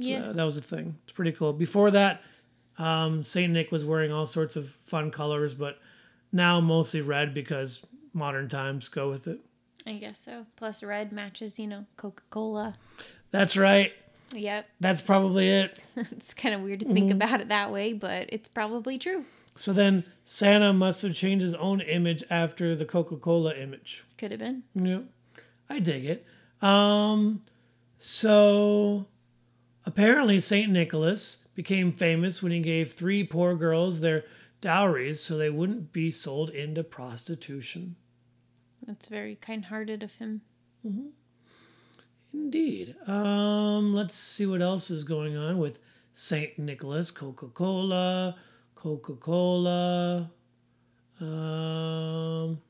[0.00, 0.28] Yes.
[0.28, 0.96] Uh, that was a thing.
[1.04, 1.52] It's pretty cool.
[1.52, 2.22] Before that,
[2.78, 5.78] um, Saint Nick was wearing all sorts of fun colors, but
[6.32, 9.40] now mostly red because modern times go with it.
[9.86, 10.46] I guess so.
[10.56, 12.76] Plus, red matches, you know, Coca Cola.
[13.30, 13.92] That's right.
[14.32, 14.66] Yep.
[14.80, 15.80] That's probably it.
[16.12, 19.24] It's kind of weird to think about it that way, but it's probably true.
[19.56, 24.04] So then Santa must have changed his own image after the Coca Cola image.
[24.16, 24.62] Could have been.
[24.74, 25.04] Yep.
[25.68, 26.26] I dig it.
[26.62, 27.42] Um,
[27.98, 29.06] so
[29.90, 34.24] apparently Saint Nicholas became famous when he gave three poor girls their
[34.60, 37.96] dowries so they wouldn't be sold into prostitution.
[38.86, 40.42] That's very kind hearted of him.
[40.86, 41.08] Mm-hmm.
[42.32, 42.94] Indeed.
[43.08, 45.80] Um, let's see what else is going on with
[46.14, 48.36] Saint Nicholas, Coca Cola,
[48.76, 50.30] Coca Cola,
[51.20, 52.60] um,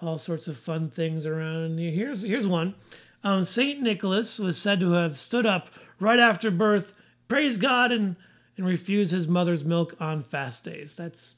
[0.00, 1.90] all sorts of fun things around here.
[1.90, 2.76] Here's here's one.
[3.24, 6.94] Um, Saint Nicholas was said to have stood up right after birth,
[7.28, 8.16] praise God, and
[8.56, 10.94] and refused his mother's milk on fast days.
[10.94, 11.36] That's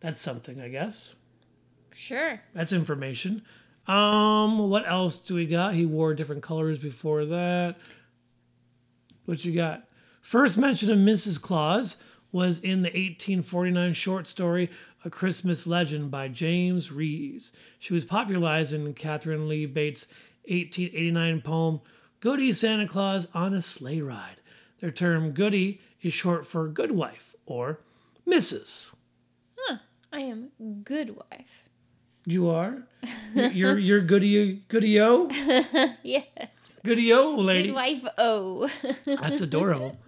[0.00, 1.16] that's something, I guess.
[1.94, 2.40] Sure.
[2.54, 3.42] That's information.
[3.86, 5.74] Um, what else do we got?
[5.74, 7.76] He wore different colors before that.
[9.24, 9.84] What you got?
[10.20, 11.40] First mention of Mrs.
[11.40, 14.70] Claus was in the 1849 short story
[15.04, 17.52] A Christmas Legend by James Rees.
[17.78, 20.06] She was popularized in Katharine Lee Bates'
[20.48, 21.80] 1889 poem
[22.20, 24.36] Goody Santa Claus on a Sleigh Ride.
[24.80, 27.80] Their term goody is short for good wife or
[28.26, 28.90] Mrs.
[30.10, 30.48] I am
[30.84, 31.64] good wife.
[32.24, 32.82] You are?
[33.34, 35.28] You're you're goody goody o?
[36.02, 36.24] Yes.
[36.84, 37.68] Goody o lady.
[37.68, 38.04] Good wife.
[38.16, 38.70] Oh.
[39.04, 39.98] That's adorable.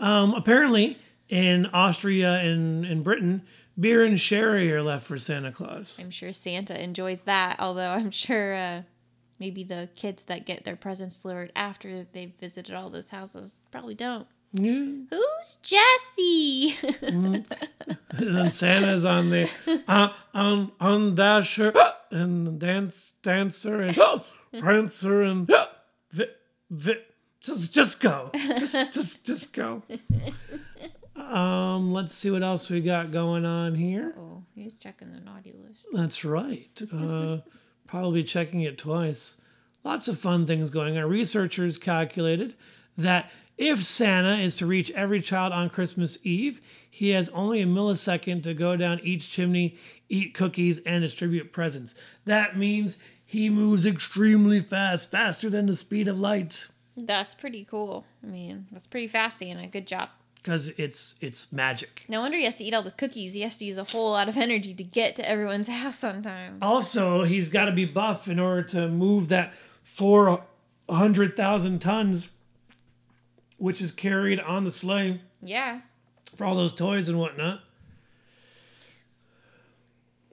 [0.00, 0.98] Um, apparently,
[1.28, 3.42] in Austria and in Britain,
[3.78, 5.98] beer and sherry are left for Santa Claus.
[6.00, 8.82] I'm sure Santa enjoys that, although I'm sure uh,
[9.40, 13.94] maybe the kids that get their presents delivered after they've visited all those houses probably
[13.94, 14.26] don't.
[14.52, 14.84] Yeah.
[15.10, 16.76] Who's Jesse?
[17.02, 17.46] And
[18.18, 19.50] then Santa's on the
[19.88, 21.72] uh, on on dasher
[22.10, 24.24] and dance dancer and oh,
[24.58, 25.66] prancer and oh,
[26.12, 26.24] vi,
[26.68, 26.94] vi,
[27.40, 29.82] just just go just just just go.
[31.16, 34.14] Um, let's see what else we got going on here.
[34.18, 35.84] oh, he's checking the naughty list.
[35.92, 36.82] That's right.
[36.92, 37.38] Uh,
[37.90, 39.40] probably checking it twice.
[39.82, 41.10] Lots of fun things going on.
[41.10, 42.54] Researchers calculated
[42.96, 47.66] that if Santa is to reach every child on Christmas Eve, he has only a
[47.66, 49.76] millisecond to go down each chimney,
[50.08, 51.96] eat cookies, and distribute presents.
[52.26, 58.04] That means he moves extremely fast, faster than the speed of light, That's pretty cool.
[58.22, 59.66] I mean, that's pretty fast, Santa.
[59.66, 60.10] Good job.
[60.42, 62.04] Because it's it's magic.
[62.08, 63.34] No wonder he has to eat all the cookies.
[63.34, 66.22] He has to use a whole lot of energy to get to everyone's house on
[66.22, 66.58] time.
[66.62, 69.52] Also, he's got to be buff in order to move that
[69.84, 72.30] 400,000 tons,
[73.58, 75.80] which is carried on the sleigh Yeah.
[76.36, 77.60] for all those toys and whatnot.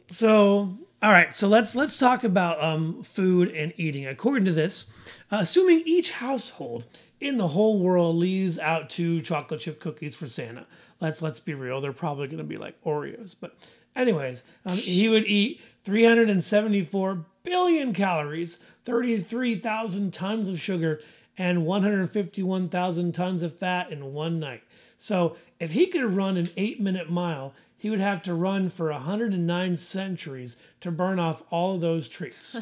[0.09, 4.07] So, all right, so let's let's talk about um, food and eating.
[4.07, 4.89] According to this,
[5.31, 6.85] uh, assuming each household
[7.19, 10.65] in the whole world leaves out two chocolate chip cookies for Santa,
[10.99, 13.35] let's let's be real, they're probably going to be like Oreos.
[13.39, 13.55] But,
[13.95, 21.01] anyways, um, he would eat 374 billion calories, 33,000 tons of sugar,
[21.37, 24.63] and 151,000 tons of fat in one night.
[24.97, 28.91] So if he could run an eight minute mile, he would have to run for
[28.91, 32.57] 109 centuries to burn off all of those treats.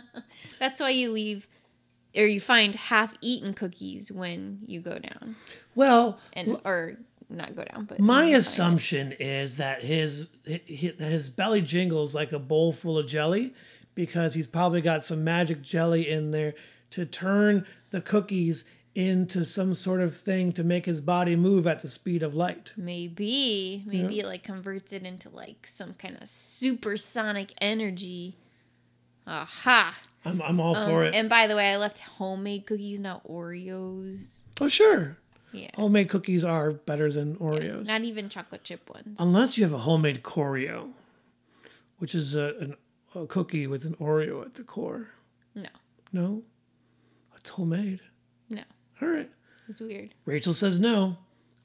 [0.58, 1.46] That's why you leave
[2.16, 5.34] or you find half eaten cookies when you go down.
[5.74, 6.96] well, And or
[7.28, 8.38] not go down, but my you find it.
[8.38, 10.60] assumption is that his, hi-
[10.98, 13.54] that his belly jingles like a bowl full of jelly
[13.94, 16.54] because he's probably got some magic jelly in there
[16.90, 21.82] to turn the cookies into some sort of thing to make his body move at
[21.82, 22.72] the speed of light.
[22.76, 23.82] Maybe.
[23.86, 28.36] Maybe it like converts it into like some kind of supersonic energy.
[29.26, 29.96] Aha.
[30.24, 31.14] I'm, I'm all Um, for it.
[31.14, 34.38] And by the way, I left homemade cookies, not Oreos.
[34.60, 35.18] oh, sure.
[35.52, 35.70] Yeah.
[35.76, 37.86] Homemade cookies are better than Oreos.
[37.86, 39.16] Not even chocolate chip ones.
[39.20, 40.92] Unless you have a homemade Coreo,
[41.98, 42.76] which is a, an,
[43.14, 45.10] a cookie with an Oreo at the core.
[45.54, 45.68] No.
[46.12, 46.42] No?
[47.36, 48.00] It's homemade.
[48.48, 48.62] No.
[49.02, 49.30] All right.
[49.68, 50.14] It's weird.
[50.24, 51.18] Rachel says no.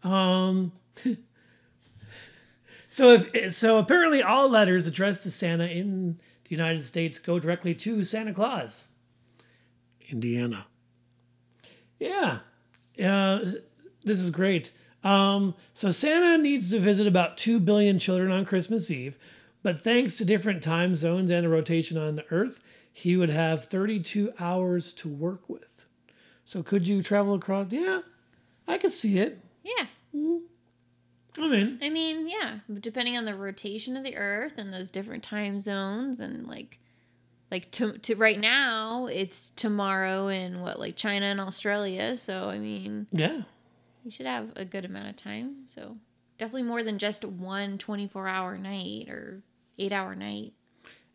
[0.04, 0.72] Um,
[2.90, 6.20] so if so, apparently all letters addressed to Santa in
[6.50, 8.90] the United States go directly to Santa Claus.
[10.10, 10.66] Indiana.
[12.00, 12.40] Yeah,
[13.04, 13.40] uh,
[14.04, 14.72] this is great.
[15.04, 19.18] Um, so Santa needs to visit about two billion children on Christmas Eve,
[19.62, 22.60] but thanks to different time zones and a rotation on Earth,
[22.92, 25.86] he would have 32 hours to work with.
[26.46, 27.72] So could you travel across?
[27.72, 28.02] Yeah,
[28.68, 29.38] I could see it.
[29.64, 29.86] Yeah.
[31.42, 31.80] I'm in.
[31.82, 36.20] I mean, yeah, depending on the rotation of the Earth and those different time zones,
[36.20, 36.80] and like,
[37.52, 42.16] like to, to right now, it's tomorrow in what like China and Australia.
[42.16, 43.42] So I mean, Yeah.
[44.04, 45.66] you should have a good amount of time.
[45.66, 45.98] So
[46.38, 49.42] definitely more than just one 24 hour night or
[49.78, 50.54] eight hour night.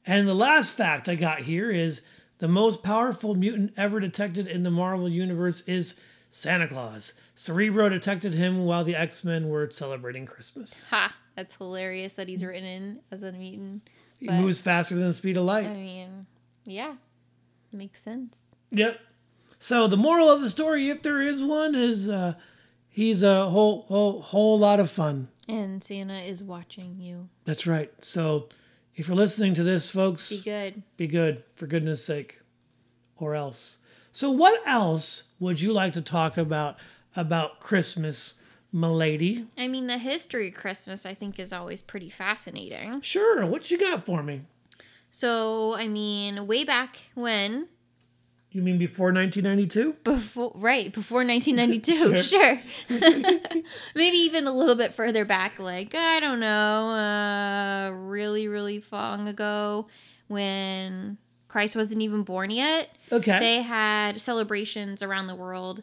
[0.07, 2.03] And the last fact I got here is
[2.39, 5.99] the most powerful mutant ever detected in the Marvel Universe is
[6.31, 7.15] Santa Claus.
[7.35, 10.85] Cerebro detected him while the X Men were celebrating Christmas.
[10.90, 11.14] Ha!
[11.37, 13.88] That's hilarious that he's written in as a mutant.
[14.20, 15.66] He moves faster than the speed of light.
[15.66, 16.27] I mean,
[16.64, 16.94] yeah,
[17.73, 18.53] makes sense.
[18.70, 19.01] Yep.
[19.59, 22.35] So the moral of the story, if there is one, is uh,
[22.88, 25.29] he's a whole whole whole lot of fun.
[25.49, 27.29] And Santa is watching you.
[27.44, 27.92] That's right.
[28.03, 28.49] So
[28.94, 30.83] if you're listening to this, folks, Be good.
[30.97, 32.40] be good for goodness sake
[33.16, 33.79] or else
[34.11, 36.77] so what else would you like to talk about
[37.16, 38.40] about christmas
[38.72, 43.00] milady I mean, the history of Christmas, I think, is always pretty fascinating.
[43.03, 44.42] sure what you got for me
[45.12, 47.68] So, I mean, way back when,
[48.50, 52.61] you mean before 1992 before, right, before 1992, sure.
[53.94, 59.29] Maybe even a little bit further back, like, I don't know, uh, really, really long
[59.29, 59.87] ago
[60.27, 62.90] when Christ wasn't even born yet.
[63.12, 65.83] okay They had celebrations around the world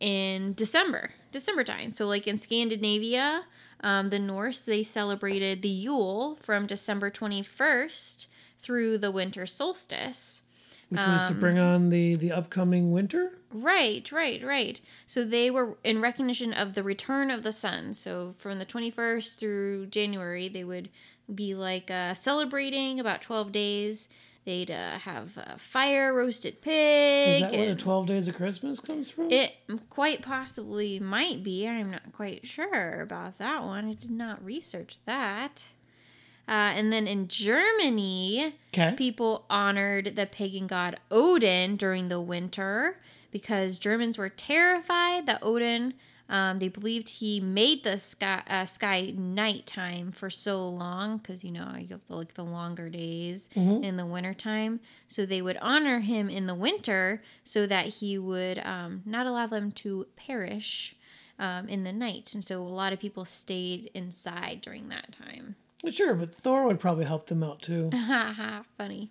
[0.00, 1.92] in December, December time.
[1.92, 3.44] So, like in Scandinavia,
[3.80, 8.26] um, the Norse, they celebrated the Yule from December 21st
[8.58, 10.42] through the winter solstice.
[10.88, 14.80] which was um, to bring on the the upcoming winter Right, right, right.
[15.06, 17.94] So they were in recognition of the return of the sun.
[17.94, 20.88] So from the 21st through January, they would
[21.32, 24.08] be like uh, celebrating about 12 days.
[24.44, 27.36] They'd uh, have uh, fire, roasted pig.
[27.36, 29.52] is that where the 12 days of christmas comes from It
[29.88, 31.66] quite possibly might be.
[31.66, 33.88] I'm not quite sure about that one.
[33.88, 35.68] I did not research that.
[36.46, 42.98] Uh, and then in Germany, okay people honored the pagan god Odin during the winter
[43.30, 45.94] because Germans were terrified that Odin,
[46.28, 51.50] um, they believed he made the sky, uh, sky nighttime for so long because, you
[51.52, 53.50] know, you have the, like the longer days
[53.84, 54.80] in the wintertime.
[55.08, 59.46] So they would honor him in the winter so that he would um, not allow
[59.46, 60.96] them to perish
[61.38, 62.32] um, in the night.
[62.34, 65.56] And so a lot of people stayed inside during that time.
[65.92, 69.10] Sure but thor would probably help them out too Haha, funny.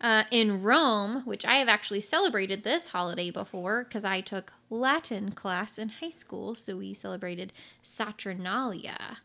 [0.00, 5.30] Uh, in Rome, which I have actually celebrated this holiday before because I took Latin
[5.32, 7.52] class in high school, so we celebrated
[7.82, 9.18] Saturnalia.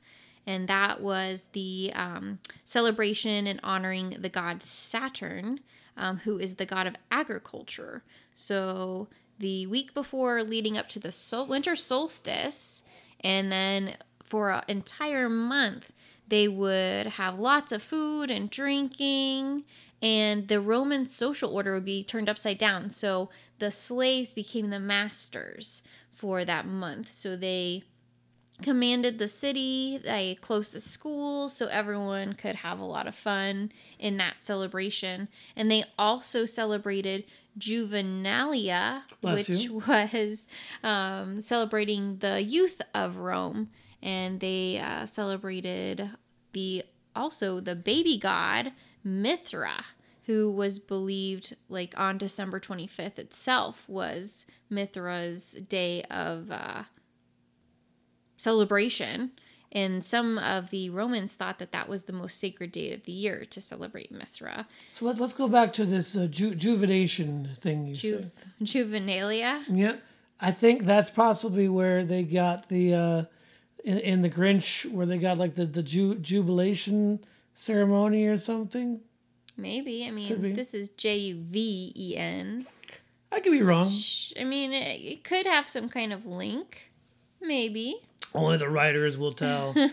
[0.45, 5.61] And that was the um, celebration and honoring the god Saturn,
[5.95, 8.03] um, who is the god of agriculture.
[8.35, 9.07] So
[9.39, 12.83] the week before, leading up to the sol- winter solstice,
[13.21, 15.93] and then for an entire month,
[16.27, 19.63] they would have lots of food and drinking,
[20.01, 22.89] and the Roman social order would be turned upside down.
[22.89, 27.09] So the slaves became the masters for that month.
[27.09, 27.83] So they
[28.61, 33.71] commanded the city, they closed the schools so everyone could have a lot of fun
[33.99, 35.27] in that celebration.
[35.55, 37.25] And they also celebrated
[37.57, 39.73] Juvenalia, Bless which you.
[39.87, 40.47] was
[40.83, 43.69] um, celebrating the youth of Rome,
[44.03, 46.11] and they uh, celebrated
[46.51, 46.83] the
[47.15, 48.71] also the baby god
[49.03, 49.83] Mithra,
[50.25, 56.83] who was believed like on December 25th itself was Mithra's day of uh,
[58.37, 59.31] celebration.
[59.71, 63.11] And some of the Romans thought that that was the most sacred day of the
[63.11, 64.67] year to celebrate Mithra.
[64.89, 68.31] So let, let's go back to this uh, ju- juvenation thing you said.
[68.61, 69.63] Juvenalia.
[69.67, 69.95] Yeah,
[70.39, 73.23] I think that's possibly where they got the uh,
[73.83, 77.23] in, in the Grinch, where they got like the the ju- jubilation
[77.55, 79.01] ceremony or something.
[79.55, 80.05] Maybe.
[80.07, 82.65] I mean, this is J U V E N.
[83.31, 83.91] I could be wrong.
[84.39, 86.91] I mean, it, it could have some kind of link.
[87.41, 87.97] Maybe.
[88.33, 89.75] Only the writers will tell.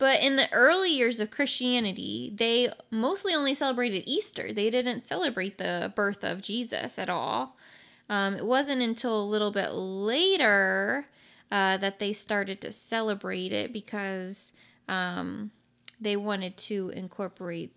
[0.00, 4.50] But in the early years of Christianity, they mostly only celebrated Easter.
[4.50, 7.54] They didn't celebrate the birth of Jesus at all.
[8.08, 11.06] Um, it wasn't until a little bit later
[11.50, 14.52] uh, that they started to celebrate it because
[14.88, 15.50] um,
[16.00, 17.74] they wanted to incorporate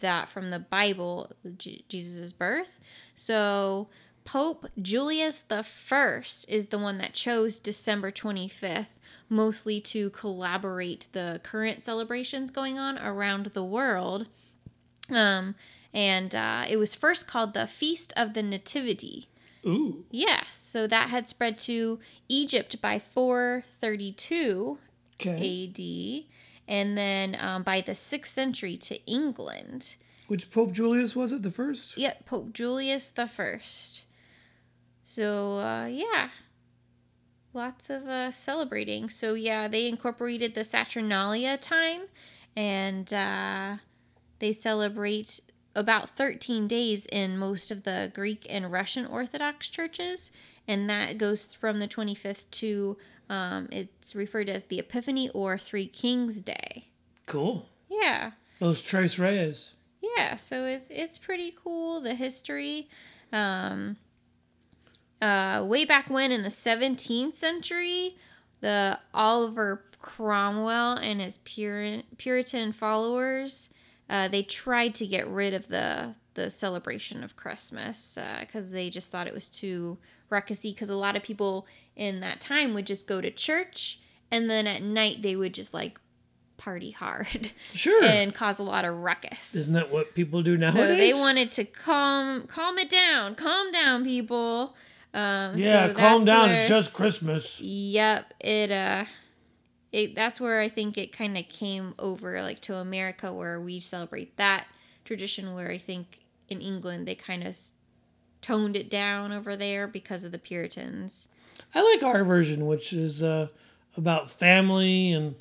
[0.00, 2.78] that from the Bible, J- Jesus' birth.
[3.14, 3.88] So
[4.24, 8.98] Pope Julius the First is the one that chose December 25th,
[9.28, 14.26] mostly to collaborate the current celebrations going on around the world.
[15.10, 15.54] Um,
[15.92, 19.28] and uh, it was first called the Feast of the Nativity.
[19.66, 21.98] Ooh, Yes, so that had spread to
[22.28, 24.78] Egypt by 432
[25.20, 26.26] okay.
[26.28, 26.32] AD,
[26.68, 29.96] and then um, by the 6th century to England.
[30.28, 31.42] Which Pope Julius was it?
[31.42, 31.98] The first?
[31.98, 34.04] Yep, Pope Julius the First.
[35.04, 36.30] So uh, yeah,
[37.52, 39.08] lots of uh, celebrating.
[39.08, 42.02] So yeah, they incorporated the Saturnalia time,
[42.56, 43.76] and uh,
[44.40, 45.40] they celebrate
[45.76, 50.32] about 13 days in most of the Greek and Russian Orthodox churches,
[50.66, 52.96] and that goes from the 25th to
[53.28, 56.88] um, it's referred as the Epiphany or Three Kings Day.
[57.26, 57.68] Cool.
[57.88, 58.32] Yeah.
[58.58, 59.74] Those Tres Reyes.
[60.16, 62.88] Yeah, so it's it's pretty cool the history.
[63.32, 63.96] Um,
[65.20, 68.16] uh, way back when in the 17th century,
[68.60, 73.70] the Oliver Cromwell and his Puritan followers,
[74.08, 79.10] uh, they tried to get rid of the the celebration of Christmas because they just
[79.10, 79.96] thought it was too
[80.30, 80.74] ruckusy.
[80.74, 83.98] Because a lot of people in that time would just go to church
[84.30, 85.98] and then at night they would just like
[86.58, 88.02] party hard Sure.
[88.04, 89.54] and cause a lot of ruckus.
[89.54, 90.80] Isn't that what people do nowadays?
[90.88, 94.74] So they wanted to calm calm it down, calm down, people.
[95.14, 96.50] Um, Yeah, so calm down.
[96.50, 97.58] where- It's just Christmas.
[97.60, 99.04] Yep, it uh,
[99.96, 103.80] it that's where I think it kind of came over like to America, where we
[103.80, 104.66] celebrate that
[105.04, 105.54] tradition.
[105.54, 107.56] Where I think in England they kind of
[108.42, 111.28] toned it down over there because of the Puritans.
[111.74, 113.48] I like our version, which is uh,
[113.96, 115.34] about family and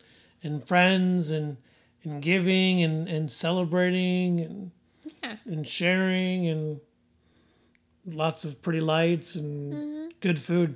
[0.44, 1.58] and friends and
[2.04, 4.72] and giving and and celebrating and
[5.22, 5.38] Yeah.
[5.46, 6.80] and sharing and
[8.06, 10.08] lots of pretty lights and Mm-hmm.
[10.22, 10.76] good food.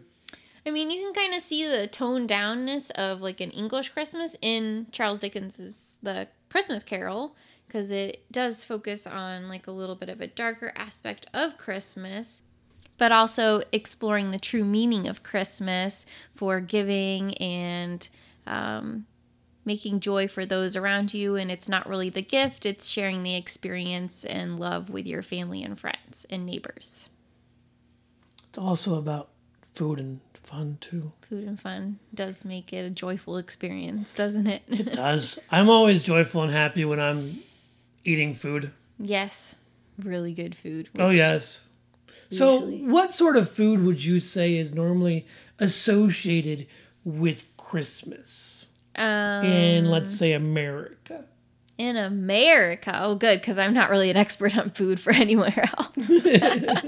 [0.66, 4.36] I mean, you can kind of see the toned downness of like an English Christmas
[4.41, 7.36] in Charles Dickens's The Christmas Carol
[7.68, 12.41] because it does focus on like a little bit of a darker aspect of Christmas,
[12.97, 16.05] but also exploring the true meaning of Christmas
[16.36, 18.10] for giving and
[18.47, 19.05] um,
[19.66, 21.36] making joy for those around you.
[21.36, 25.62] And it's not really the gift, it's sharing the experience and love with your family
[25.62, 27.12] and friends and neighbors.
[28.49, 29.30] It's also about
[29.76, 31.11] food and fun too.
[31.29, 34.63] food and fun does make it a joyful experience, doesn't it?
[34.67, 35.39] It does.
[35.51, 37.37] I'm always joyful and happy when I'm
[38.03, 38.71] eating food.
[38.97, 39.55] yes,
[40.03, 40.89] really good food.
[40.97, 41.65] Oh yes.
[42.31, 45.25] So, what sort of food would you say is normally
[45.59, 46.67] associated
[47.03, 51.25] with Christmas Um, in, let's say, America?
[51.79, 55.95] in America, oh, good, because I'm not really an expert on food for anywhere else.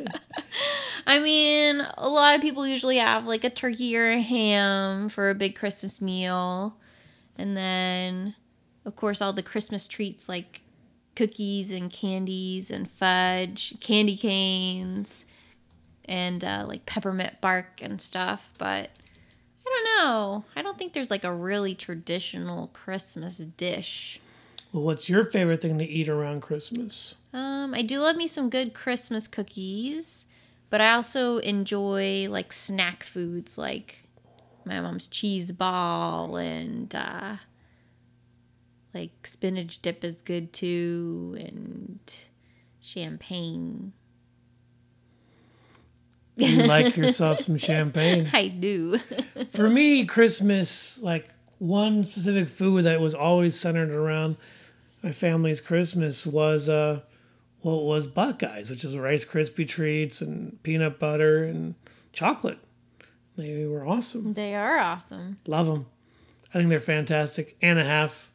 [1.12, 5.30] I mean, a lot of people usually have like a turkey or a ham for
[5.30, 6.78] a big Christmas meal,
[7.38, 8.34] and then,
[8.86, 10.62] of course, all the Christmas treats like
[11.18, 15.26] cookies and candies and fudge, candy canes,
[16.05, 18.49] and uh, like peppermint bark and stuff.
[18.57, 18.89] But
[19.66, 20.45] I don't know.
[20.55, 24.22] I don't think there's like a really traditional Christmas dish.
[24.72, 27.16] Well, what's your favorite thing to eat around Christmas?
[27.34, 30.21] Um, I do love me some good Christmas cookies,
[30.72, 34.08] but I also enjoy like snack foods like
[34.66, 37.36] my mom's cheese ball and uh,
[38.94, 42.00] like spinach dip is good too, and
[42.80, 43.94] champagne
[46.36, 48.30] You like yourself some champagne.
[48.34, 48.98] I do.
[49.52, 51.28] For me, Christmas, like
[51.60, 54.38] one specific food that was always centered around
[55.04, 57.02] my family's Christmas was uh
[57.64, 61.76] well was Buckeyes, which is Rice Krispie treats and peanut butter and
[62.14, 62.59] chocolate.
[63.38, 64.34] They were awesome.
[64.34, 65.38] they are awesome.
[65.47, 65.86] Love them.
[66.53, 67.55] I think they're fantastic.
[67.62, 68.32] And a half.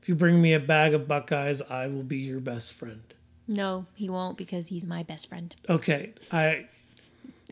[0.00, 3.02] If you bring me a bag of Buckeyes, I will be your best friend.
[3.46, 5.54] No, he won't because he's my best friend.
[5.68, 6.66] Okay, I.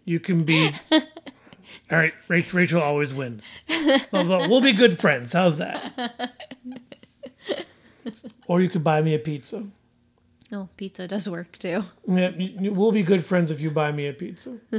[0.05, 0.73] You can be.
[0.93, 3.55] All right, Rachel, Rachel always wins.
[3.69, 5.33] But, but we'll be good friends.
[5.33, 6.33] How's that?
[8.47, 9.65] Or you could buy me a pizza.
[10.51, 11.85] No, pizza does work too.
[12.09, 12.31] Yeah,
[12.71, 14.59] we'll be good friends if you buy me a pizza.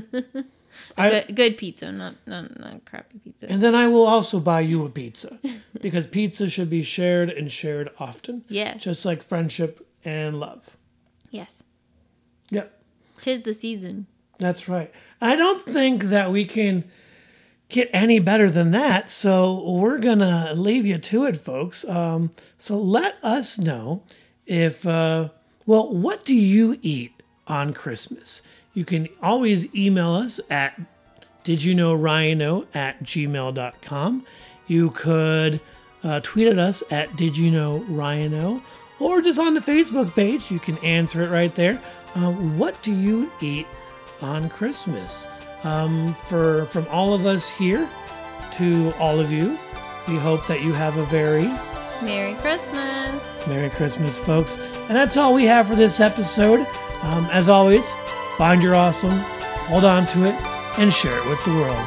[0.98, 3.50] I, Good, good pizza, not not not crappy pizza.
[3.52, 5.38] and then I will also buy you a pizza
[5.82, 10.78] because pizza should be shared and shared often, yes, just like friendship and love.
[11.30, 11.64] yes.
[12.52, 12.82] Yep.
[13.22, 14.08] Tis the season.
[14.38, 14.92] That's right.
[15.22, 16.84] I don't think that we can
[17.70, 19.10] get any better than that.
[19.10, 21.88] So we're gonna leave you to it, folks.
[21.88, 24.04] Um, so let us know
[24.46, 25.30] if uh,
[25.66, 27.14] well, what do you eat
[27.48, 28.42] on Christmas?
[28.74, 30.80] You can always email us at
[31.44, 34.26] did you know Ryano at gmail.com.
[34.68, 35.60] You could
[36.04, 38.62] uh, tweet at us at did you know Ryano
[39.00, 40.52] or just on the Facebook page.
[40.52, 41.82] You can answer it right there.
[42.16, 43.68] Um, what do you eat
[44.22, 45.28] on Christmas?
[45.64, 47.90] Um, for from all of us here
[48.52, 49.58] to all of you,
[50.08, 51.48] we hope that you have a very
[52.02, 53.48] Merry Christmas.
[53.48, 54.58] Merry Christmas, folks.
[54.58, 56.68] And that's all we have for this episode.
[57.02, 57.94] Um, as always,
[58.38, 59.20] find your awesome,
[59.68, 60.36] hold on to it,
[60.78, 61.78] and share it with the world.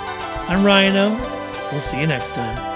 [0.49, 1.69] I'm Ryan O.
[1.71, 2.74] We'll see you next time.